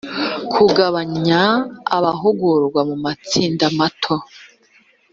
[0.53, 1.41] kugabanya
[1.97, 4.15] abahugurwa mu matsinda mato